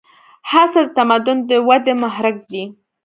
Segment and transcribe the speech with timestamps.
[0.51, 2.63] هڅه د تمدن د ودې محرک دی.